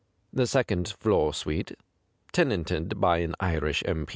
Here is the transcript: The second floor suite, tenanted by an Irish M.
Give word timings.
The 0.33 0.47
second 0.47 0.95
floor 0.99 1.31
suite, 1.31 1.73
tenanted 2.31 2.99
by 2.99 3.19
an 3.19 3.35
Irish 3.39 3.83
M. 3.85 4.07